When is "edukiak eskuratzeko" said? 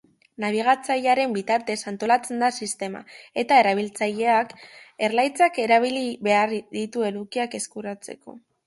7.13-8.39